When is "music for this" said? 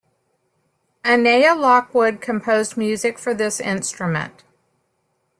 2.75-3.59